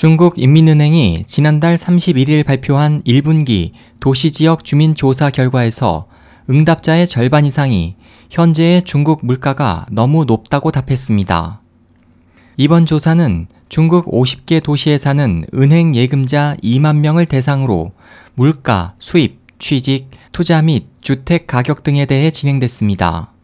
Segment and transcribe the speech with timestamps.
[0.00, 6.06] 중국 인민은행이 지난달 31일 발표한 1분기 도시지역 주민조사 결과에서
[6.48, 7.96] 응답자의 절반 이상이
[8.30, 11.60] 현재의 중국 물가가 너무 높다고 답했습니다.
[12.56, 17.92] 이번 조사는 중국 50개 도시에 사는 은행 예금자 2만 명을 대상으로
[18.34, 23.34] 물가, 수입, 취직, 투자 및 주택 가격 등에 대해 진행됐습니다.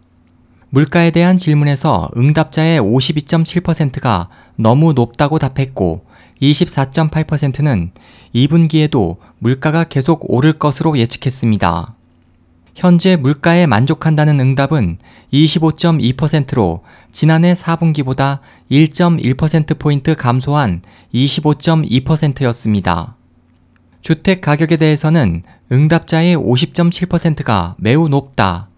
[0.70, 6.05] 물가에 대한 질문에서 응답자의 52.7%가 너무 높다고 답했고
[6.40, 7.90] 24.8%는
[8.34, 11.94] 2분기에도 물가가 계속 오를 것으로 예측했습니다.
[12.74, 14.98] 현재 물가에 만족한다는 응답은
[15.32, 20.82] 25.2%로 지난해 4분기보다 1.1%포인트 감소한
[21.14, 23.16] 25.2%였습니다.
[24.02, 28.68] 주택 가격에 대해서는 응답자의 50.7%가 매우 높다.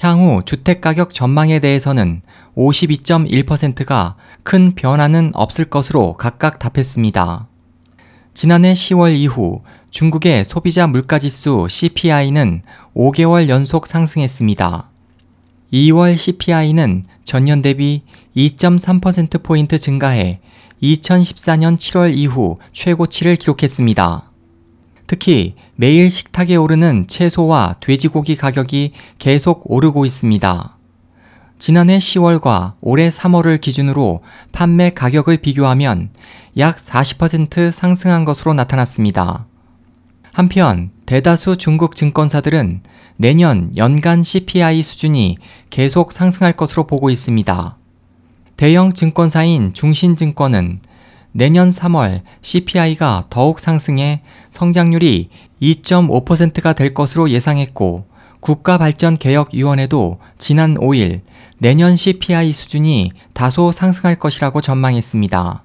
[0.00, 2.20] 향후 주택 가격 전망에 대해서는
[2.56, 7.48] 52.1%가 큰 변화는 없을 것으로 각각 답했습니다.
[8.34, 12.62] 지난해 10월 이후 중국의 소비자 물가지수 CPI는
[12.94, 14.90] 5개월 연속 상승했습니다.
[15.72, 18.02] 2월 CPI는 전년 대비
[18.36, 20.40] 2.3%포인트 증가해
[20.82, 24.30] 2014년 7월 이후 최고치를 기록했습니다.
[25.06, 30.76] 특히 매일 식탁에 오르는 채소와 돼지고기 가격이 계속 오르고 있습니다.
[31.58, 36.10] 지난해 10월과 올해 3월을 기준으로 판매 가격을 비교하면
[36.58, 39.46] 약 40% 상승한 것으로 나타났습니다.
[40.32, 42.82] 한편 대다수 중국 증권사들은
[43.16, 45.38] 내년 연간 CPI 수준이
[45.70, 47.78] 계속 상승할 것으로 보고 있습니다.
[48.56, 50.80] 대형 증권사인 중신증권은
[51.36, 55.28] 내년 3월 CPI가 더욱 상승해 성장률이
[55.60, 58.06] 2.5%가 될 것으로 예상했고
[58.40, 61.20] 국가발전개혁위원회도 지난 5일
[61.58, 65.62] 내년 CPI 수준이 다소 상승할 것이라고 전망했습니다.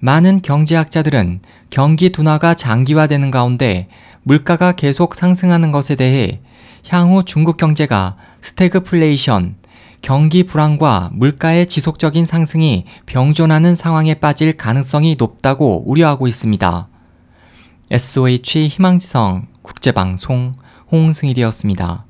[0.00, 3.86] 많은 경제학자들은 경기 둔화가 장기화되는 가운데
[4.24, 6.40] 물가가 계속 상승하는 것에 대해
[6.88, 9.54] 향후 중국 경제가 스태그플레이션,
[10.02, 16.88] 경기 불안과 물가의 지속적인 상승이 병존하는 상황에 빠질 가능성이 높다고 우려하고 있습니다.
[17.90, 20.54] SOH 희망지성 국제방송
[20.90, 22.06] 홍승일이었습니다.